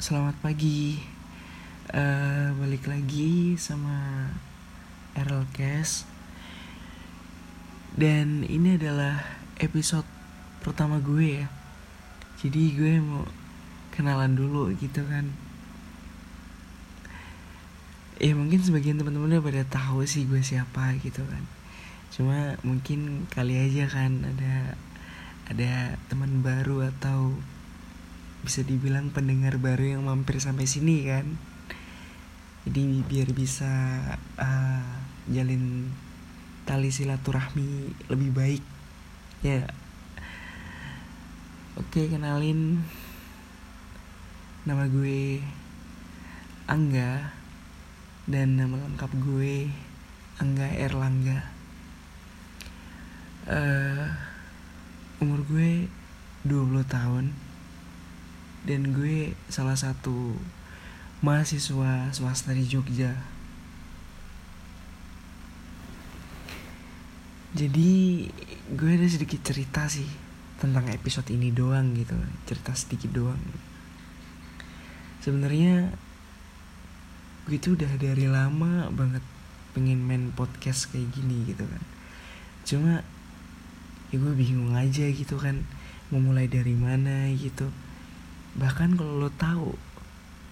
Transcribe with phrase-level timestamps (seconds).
[0.00, 0.96] selamat pagi.
[1.92, 4.32] Uh, balik lagi sama
[5.12, 6.08] Errol Cash.
[7.92, 9.20] Dan ini adalah
[9.60, 10.08] episode
[10.64, 11.52] pertama gue ya.
[12.40, 13.28] Jadi gue mau
[13.92, 15.36] kenalan dulu gitu kan.
[18.16, 21.44] Ya mungkin sebagian teman-teman udah pada tahu sih gue siapa gitu kan.
[22.08, 24.80] Cuma mungkin kali aja kan ada
[25.52, 27.36] ada teman baru atau
[28.40, 31.26] bisa dibilang pendengar baru yang mampir sampai sini kan?
[32.68, 33.68] Jadi biar bisa
[34.36, 34.90] uh,
[35.28, 35.88] jalin
[36.68, 38.62] tali silaturahmi lebih baik.
[39.40, 39.64] Ya.
[41.80, 42.84] Oke kenalin.
[44.68, 45.40] Nama gue
[46.68, 47.32] Angga
[48.28, 49.72] dan nama lengkap gue
[50.36, 51.40] Angga Erlangga.
[53.48, 54.06] Uh,
[55.24, 55.88] umur gue
[56.44, 57.49] 20 tahun
[58.64, 60.36] dan gue salah satu
[61.24, 63.12] mahasiswa swasta di Jogja.
[67.50, 68.24] Jadi
[68.72, 70.06] gue ada sedikit cerita sih
[70.60, 72.14] tentang episode ini doang gitu,
[72.46, 73.40] cerita sedikit doang.
[75.20, 75.92] Sebenarnya
[77.48, 79.24] gue itu udah dari lama banget
[79.74, 81.82] pengen main podcast kayak gini gitu kan.
[82.62, 82.92] Cuma
[84.10, 85.62] ya gue bingung aja gitu kan
[86.10, 87.70] mau mulai dari mana gitu
[88.58, 89.74] bahkan kalau lo tahu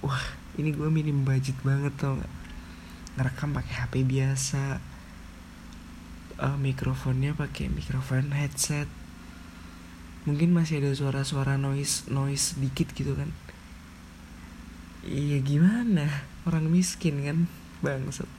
[0.00, 0.24] wah
[0.56, 2.32] ini gue minim budget banget tau gak
[3.16, 4.92] ngerekam pakai HP biasa
[6.42, 8.90] uh, mikrofonnya pakai mikrofon headset.
[10.22, 13.30] Mungkin masih ada suara-suara noise noise dikit gitu kan?
[15.02, 16.06] Iya gimana?
[16.46, 17.38] Orang miskin kan
[17.82, 18.30] bangsat.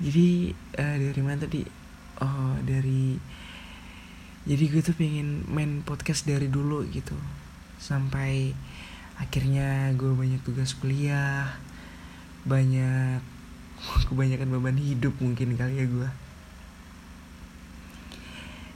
[0.00, 1.62] Jadi uh, dari mana tadi?
[2.20, 3.16] Oh dari
[4.48, 7.12] jadi gue tuh pengen main podcast dari dulu gitu.
[7.76, 8.56] Sampai
[9.20, 11.52] akhirnya gue banyak tugas kuliah
[12.48, 13.20] banyak
[14.08, 16.08] kebanyakan beban hidup mungkin kali ya gue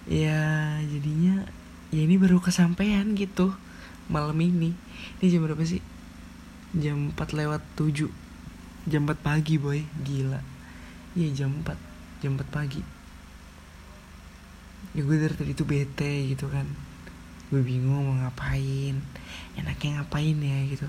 [0.05, 0.45] ya
[0.85, 1.49] jadinya
[1.89, 3.57] ya ini baru kesampaian gitu
[4.13, 4.77] malam ini.
[5.21, 5.81] Ini jam berapa sih?
[6.77, 8.13] Jam 4 lewat 7
[8.85, 9.81] jam 4 pagi boy.
[10.05, 10.45] Gila.
[11.17, 11.73] Iya jam 4
[12.21, 13.04] jam 4 pagi
[14.93, 16.69] ya gue dari tadi tuh bete gitu kan.
[17.49, 19.01] Gue bingung mau ngapain.
[19.57, 20.89] Enaknya ngapain ya gitu.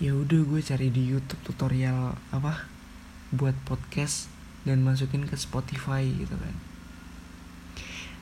[0.00, 2.64] Ya udah gue cari di YouTube tutorial apa
[3.30, 4.32] buat podcast
[4.64, 6.56] dan masukin ke Spotify gitu kan.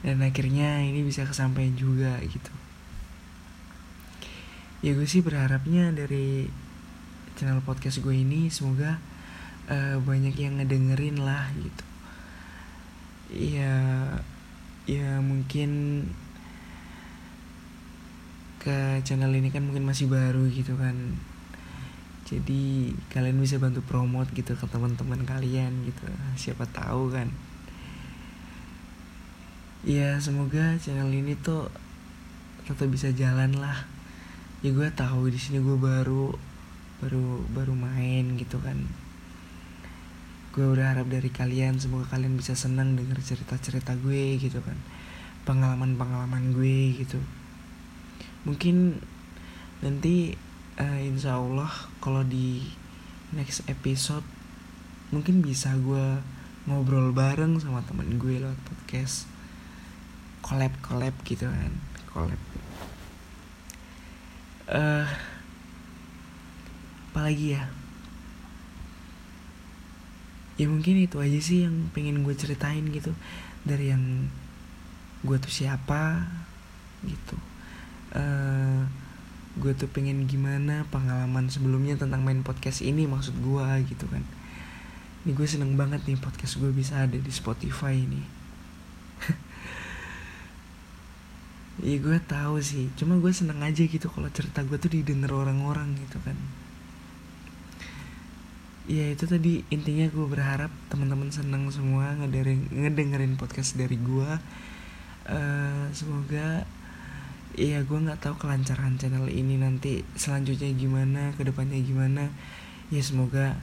[0.03, 2.53] Dan akhirnya ini bisa kesampaian juga gitu.
[4.83, 6.47] Ya gue sih berharapnya dari
[7.39, 8.99] channel podcast gue ini semoga
[9.71, 11.88] uh, banyak yang ngedengerin lah gitu
[13.29, 13.77] ya
[14.89, 16.01] ya mungkin
[18.59, 20.97] ke channel ini kan mungkin masih baru gitu kan.
[22.29, 26.05] Jadi kalian bisa bantu promote gitu ke teman-teman kalian gitu.
[26.37, 27.33] Siapa tahu kan.
[29.85, 31.73] Ya semoga channel ini tuh
[32.69, 33.89] tetap bisa jalan lah.
[34.61, 36.35] Ya gue tahu di sini gue baru
[36.99, 39.08] baru baru main gitu kan
[40.59, 44.75] gue udah harap dari kalian semoga kalian bisa senang denger cerita-cerita gue gitu kan.
[45.47, 47.23] Pengalaman-pengalaman gue gitu.
[48.43, 48.99] Mungkin
[49.87, 50.35] nanti
[50.83, 51.71] uh, insya Allah
[52.03, 52.67] kalau di
[53.31, 54.27] next episode
[55.15, 56.19] mungkin bisa gue
[56.67, 59.31] ngobrol bareng sama temen gue lewat podcast.
[60.43, 61.71] Collab collab gitu kan
[62.11, 62.41] collab.
[64.67, 65.07] Uh,
[67.15, 67.71] apalagi ya
[70.59, 73.15] ya mungkin itu aja sih yang pengen gue ceritain gitu.
[73.63, 74.27] Dari yang
[75.23, 76.27] gue tuh siapa
[77.07, 77.39] gitu.
[78.13, 78.83] Uh,
[79.59, 84.27] gue tuh pengen gimana pengalaman sebelumnya tentang main podcast ini maksud gue gitu kan.
[85.23, 88.23] Ini gue seneng banget nih podcast gue bisa ada di Spotify ini.
[91.79, 95.95] Iya gue tahu sih, cuma gue seneng aja gitu kalau cerita gue tuh didengar orang-orang
[95.95, 96.35] gitu kan
[98.89, 104.31] ya itu tadi intinya gue berharap teman-teman seneng semua ngedengerin ngedengerin podcast dari gue
[105.29, 106.65] uh, semoga
[107.59, 112.31] ya gue nggak tahu kelancaran channel ini nanti selanjutnya gimana ke depannya gimana.
[112.89, 113.59] Ya semoga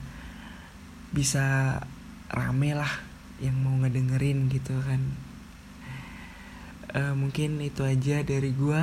[1.16, 1.80] bisa
[2.28, 2.92] rame lah
[3.40, 5.02] yang mau ngedengerin gitu kan.
[6.96, 8.82] Uh, mungkin itu aja dari gue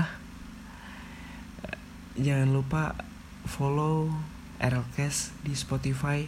[1.64, 1.76] uh,
[2.16, 2.96] jangan lupa
[3.48, 4.12] follow
[4.62, 6.24] Erlcast di Spotify.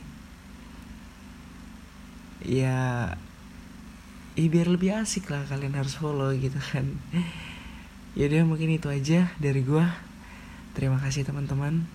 [2.43, 3.15] Ya
[4.35, 6.99] ya biar lebih asik lah kalian harus follow gitu kan.
[8.19, 9.87] Yaudah mungkin itu aja dari gue
[10.75, 11.87] Terima kasih teman-teman.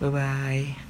[0.00, 0.87] Bye-bye